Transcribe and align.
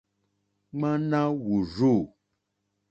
Ŋwáná 0.79 1.21
wùrzû. 1.43 1.93